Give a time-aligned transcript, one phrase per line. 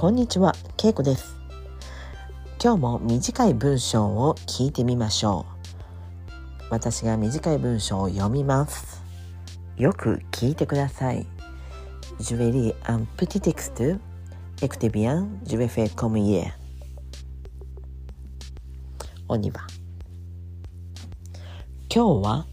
[0.00, 1.34] こんにちは、ケイコです。
[2.62, 5.44] 今日も短い文章を聞いてみましょ
[6.62, 6.66] う。
[6.70, 9.02] 私が短い文章を読みます。
[9.76, 11.26] よく聞いてください。
[12.20, 13.98] Je vais lire un petit texte.
[14.60, 16.52] Écoutez bien, je vais faire comme hier.
[19.26, 19.62] On y va.
[21.92, 22.46] 今日は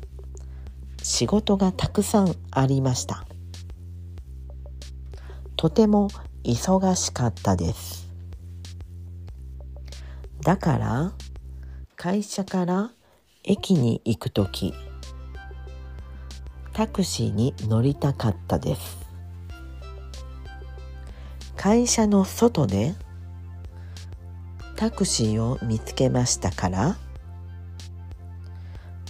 [1.04, 3.24] 仕事がたくさんありました。
[5.56, 6.08] とても
[6.46, 8.08] 忙しかったです。
[10.42, 11.14] だから
[11.96, 12.92] 会社から
[13.44, 14.74] 駅に行くとき
[16.74, 18.98] タクシーに乗りたかったです。
[21.56, 22.94] 会社の外で
[24.76, 26.98] タクシーを見つけましたから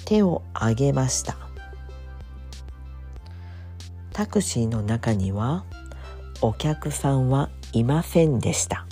[0.05, 1.35] 手を挙げました。
[4.13, 5.65] タクシーの中には
[6.47, 8.85] お客さんはいませんでした。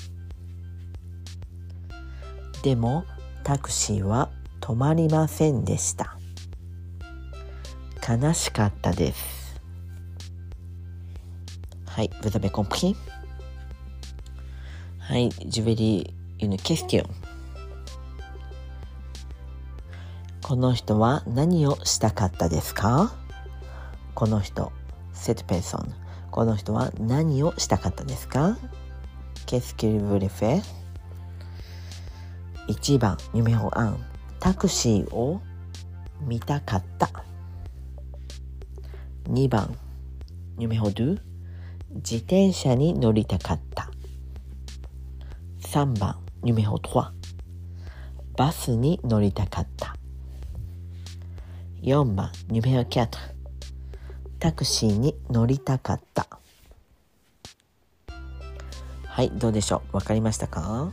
[2.63, 3.05] でも
[3.43, 6.17] タクシーは止まりませんでした。
[8.09, 9.61] 悲しかったです。
[11.85, 12.95] はい、vous avez compris?
[14.97, 17.05] はい、je vais lire une question
[20.41, 23.13] この人は何をしたかったですか？
[24.15, 24.71] この人
[25.13, 25.93] cette personne
[26.33, 28.57] この人は何をしたかったですか
[29.45, 30.63] ？Qu'est-ce qu'il voulait faire?
[32.67, 33.95] 1番、numéro 1
[34.39, 35.41] タクシーを
[36.21, 37.11] 見たかった。
[39.29, 39.77] 2番、
[40.57, 40.89] numéro
[41.91, 43.91] 自転車に乗りたかった。
[45.59, 46.79] 3番、numéro
[48.35, 49.95] バスに乗りたかった。
[51.83, 53.32] 4番、numéro 4
[54.43, 56.27] タクシーに乗りたかった。
[59.05, 59.95] はいどうでしょう？
[59.95, 60.91] わかりましたか？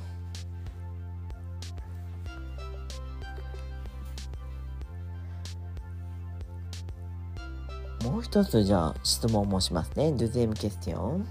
[8.05, 10.11] もう一つじゃあ質問もしますね。
[10.11, 11.25] Deuxième question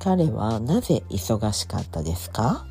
[0.00, 2.66] 彼はなぜ忙しかったですか？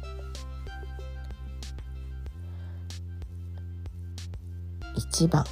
[5.13, 5.45] 1番。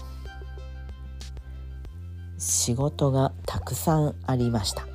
[2.39, 4.87] 仕事がたくさんありました。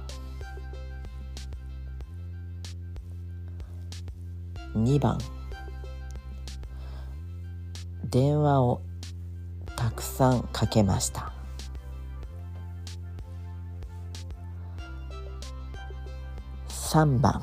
[4.75, 5.19] 2番。
[8.11, 8.83] 電話を
[9.77, 11.33] たくさんかけました。
[16.69, 17.41] 3番。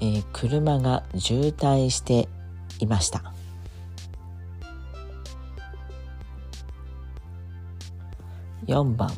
[0.00, 2.28] えー車が渋滞して
[2.78, 3.37] いました。
[8.66, 9.10] 4番。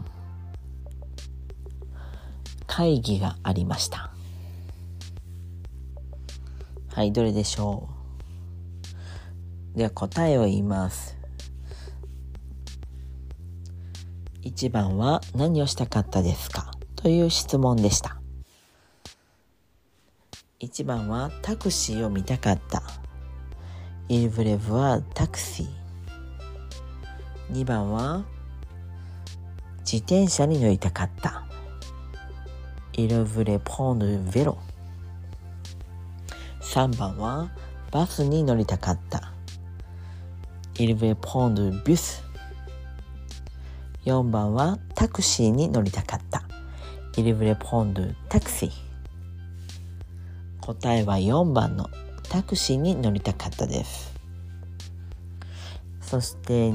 [2.66, 4.12] 会議がありました。
[6.94, 7.88] はいどれでしょ
[9.74, 9.78] う？
[9.78, 11.16] では答えを言います。
[14.42, 16.70] 1番は何をしたかったですか？
[16.96, 18.20] という質問でした。
[20.60, 22.82] 1番はタクシーを見たかった。
[24.08, 25.66] Il voulait voir taxi
[27.52, 28.24] 2番は
[29.92, 31.42] 自転車に乗りたかった。
[32.92, 34.56] Il voulait prendre le vélo.
[36.60, 37.50] 3番は
[37.90, 39.32] バスに乗りたかった。
[40.76, 42.22] Il voulait prendre le bus.
[44.04, 46.44] 4番はタクシーに乗りたかった。
[47.16, 48.70] Il voulait prendre le taxi.
[50.60, 51.90] 答えは4番の
[52.28, 54.14] タクシーに乗りたかったです。
[56.00, 56.68] そして、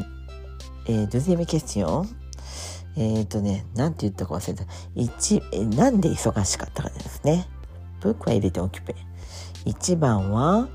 [0.87, 2.24] えー、deuxième question。
[2.97, 4.63] えっ、ー、とね、なんて言ったか忘れた。
[4.95, 7.47] 一、えなんで忙しかったかですね。
[8.01, 8.95] ブックは入れておきぺ。
[9.65, 10.69] 一番は、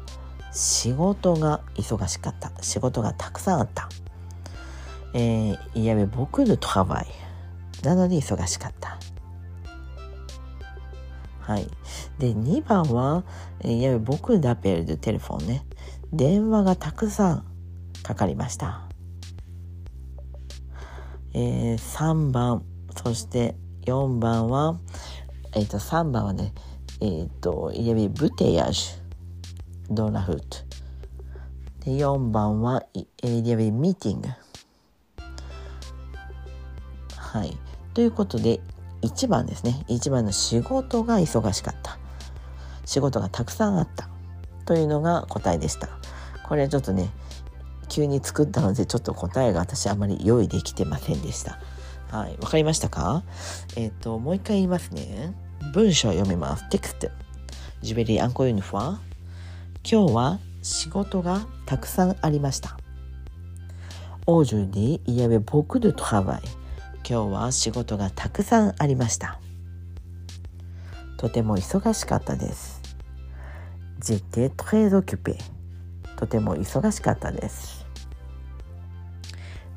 [0.53, 2.53] 仕事が忙しかった。
[2.61, 3.89] 仕事がたくさんあった。
[5.15, 7.07] えー、いやべ、僕のトラバイ。
[7.83, 8.99] なので忙しかった。
[11.41, 11.67] はい。
[12.19, 13.25] で、2番は、
[13.65, 15.65] いやべ、僕ダペルでテレフォンね。
[16.13, 17.45] 電話がたくさん
[18.03, 18.90] かかりました。
[21.35, 22.65] えー、3番
[23.03, 23.55] そして
[23.87, 24.79] 4番は、
[25.55, 26.53] えー、と3番はね
[27.01, 29.01] えっ、ー、と il y avait bouteillage
[29.91, 30.71] dans la route
[31.81, 33.07] で4番は、il
[33.47, 34.21] y avait meeting
[37.17, 37.57] はい。
[37.95, 38.61] ということで
[39.03, 39.85] 1番ですね。
[39.89, 41.99] 1番の仕事が忙しかった。
[42.85, 44.09] 仕事がたくさんあった。
[44.67, 45.89] というのが答えでした。
[46.47, 47.11] これはちょっとね
[47.91, 51.59] 急に作ったのでちょっと答えが私あまり用意できてませんでした。
[52.11, 52.39] はい。
[52.41, 53.23] わかりましたか？
[53.77, 55.35] えっ、ー、と、もう一回言いますね。
[55.75, 56.69] 文章を読みます。
[56.71, 57.09] テクスト。
[57.83, 58.97] ジュベリーアンコユニフォ
[59.83, 62.79] 今日は仕事がたくさんありました。
[64.27, 66.41] Aujourd'hui, il y avait beaucoup de travail.
[67.09, 69.41] 今日は仕事がたくさんありました。
[71.17, 72.81] とても忙しかったです。
[74.01, 75.39] J'étais très occupé.
[76.17, 77.80] とても忙しかったです。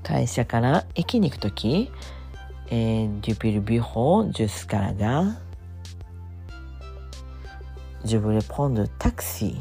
[0.03, 1.89] 会社から駅に行くとき、
[2.67, 5.33] えー、depuis le bureau jusqu'à la gare,
[8.05, 9.55] je voulais prendre le taxi.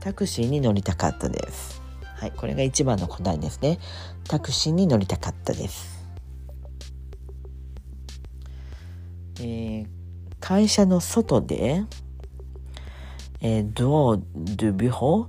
[0.00, 1.82] タクシーに乗りたかったです。
[2.16, 3.78] はい、これが一番の答えですね。
[4.28, 6.06] タクシーに乗りたかったです。
[9.40, 9.86] えー、
[10.40, 11.82] 会社の外で、
[13.40, 15.28] えー、ドア・ドゥ・ビホ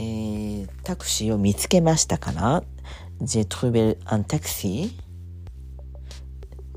[0.00, 2.62] ー、タクシーを見つけましたから、
[3.20, 4.92] j'ai trouvé un taxi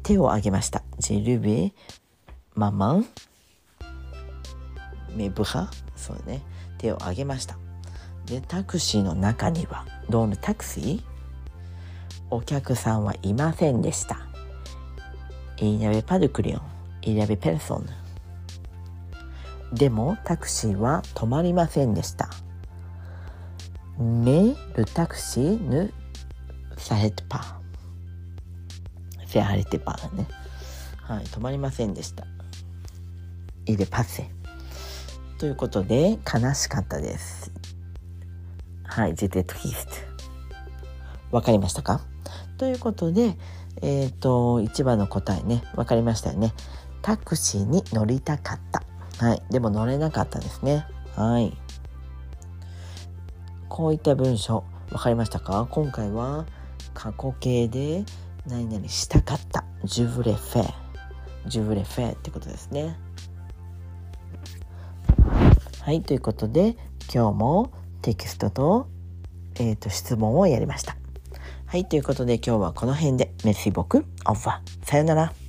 [0.04, 0.84] 手を挙げました。
[1.00, 1.74] j'ai levé
[2.56, 3.04] ma main
[5.16, 6.42] mes bras そうね。
[6.78, 7.58] 手を挙げました。
[8.26, 11.02] で、タクシーの中には、どのタクシー
[12.32, 14.28] お客さんはいませんでした。
[15.58, 16.62] Il n'y avait pas de client.
[17.04, 17.86] Il n'y avait personne.
[19.74, 22.30] でも、タクシーは止まりませんでした。
[24.00, 25.92] Mais le taxi ne
[26.82, 27.42] s'arrête pas.
[29.28, 30.28] s'arrêtait pas ね。
[31.04, 32.26] はい、止まりませんでした。
[33.66, 34.30] Il est passé.
[35.38, 37.52] ということで、悲しかったです。
[38.84, 39.88] はい、j'étais triste。
[41.32, 42.02] わかりましたか？
[42.58, 43.38] ということで、
[43.82, 46.54] えっ、ー、と、一番の答えね、わかりましたよね。
[47.02, 48.84] タクシーに乗りたかった。
[49.26, 49.44] はい。
[49.50, 50.86] でも乗れなかったですね。
[51.16, 51.58] はい。
[53.70, 55.68] こういった文章、わかりましたか？
[55.72, 56.46] 今回は
[56.94, 58.04] 過去形で
[58.48, 59.64] 何々したかった。
[59.84, 62.98] Je voulais faire。Je voulais faire ってことですね。
[65.82, 66.78] はい、ということで
[67.14, 67.72] 今日も
[68.02, 68.88] テキストと,、
[69.56, 70.96] えーと、質問をやりました。
[71.66, 75.41] はい、ということで今日はこの辺で Merci beaucoup, au revoir さよなら。